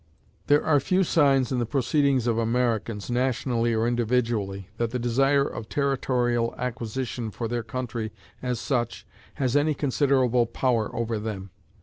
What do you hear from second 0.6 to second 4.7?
are few signs in the proceedings of Americans, nationally or individually,